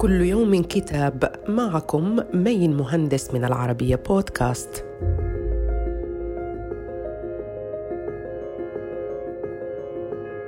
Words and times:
كل 0.00 0.20
يوم 0.20 0.62
كتاب 0.62 1.32
معكم 1.48 2.20
مين 2.34 2.76
مهندس 2.76 3.34
من 3.34 3.44
العربية 3.44 3.96
بودكاست. 3.96 4.84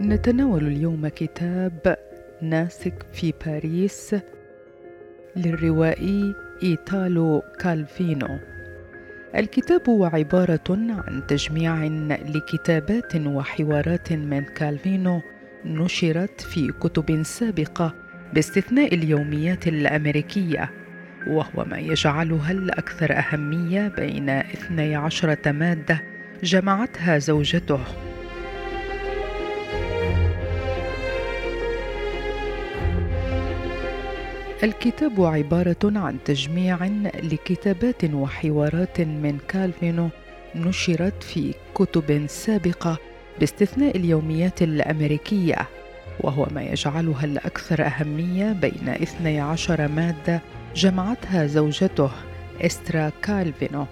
نتناول 0.00 0.66
اليوم 0.66 1.08
كتاب 1.08 1.96
ناسك 2.42 3.06
في 3.12 3.32
باريس 3.46 4.16
للروائي 5.36 6.34
إيتالو 6.62 7.42
كالفينو. 7.60 8.38
الكتاب 9.36 9.88
هو 9.88 10.04
عبارة 10.04 10.60
عن 10.70 11.26
تجميع 11.28 11.84
لكتابات 12.34 13.16
وحوارات 13.16 14.12
من 14.12 14.44
كالفينو 14.44 15.20
نشرت 15.64 16.40
في 16.40 16.72
كتب 16.72 17.22
سابقة 17.22 18.03
باستثناء 18.32 18.94
اليوميات 18.94 19.68
الأمريكية 19.68 20.70
وهو 21.26 21.64
ما 21.64 21.78
يجعلها 21.78 22.52
الأكثر 22.52 23.18
أهمية 23.18 23.88
بين 23.88 24.28
12 24.28 25.52
مادة 25.52 26.02
جمعتها 26.42 27.18
زوجته. 27.18 27.80
الكتاب 34.64 35.20
عبارة 35.20 35.76
عن 35.84 36.18
تجميع 36.24 36.86
لكتابات 37.22 38.04
وحوارات 38.04 39.00
من 39.00 39.38
كالفينو 39.48 40.08
نشرت 40.54 41.22
في 41.22 41.54
كتب 41.74 42.26
سابقة 42.26 42.98
باستثناء 43.40 43.96
اليوميات 43.96 44.62
الأمريكية. 44.62 45.68
وهو 46.20 46.46
ما 46.50 46.62
يجعلها 46.62 47.24
الأكثر 47.24 47.86
أهمية 47.86 48.52
بين 48.52 48.88
12 48.88 49.88
مادة 49.88 50.40
جمعتها 50.76 51.46
زوجته 51.46 52.10
إسترا 52.60 53.12
كالفينو. 53.22 53.86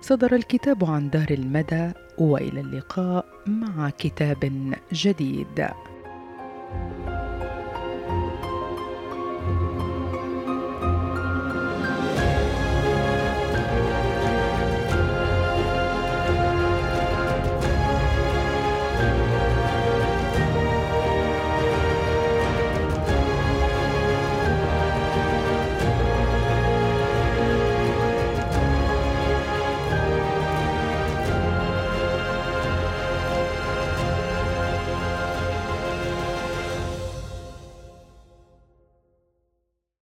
صدر 0.00 0.34
الكتاب 0.34 0.84
عن 0.84 1.10
دار 1.10 1.26
المدى 1.30 1.92
وإلى 2.18 2.60
اللقاء 2.60 3.24
مع 3.46 3.90
كتاب 3.90 4.72
جديد 4.92 5.68